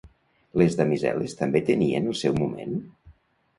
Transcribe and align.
Les 0.61 0.77
damisel·les 0.79 1.37
també 1.43 1.63
tenien 1.69 2.11
el 2.15 2.19
seu 2.25 2.37
moment? 2.41 2.77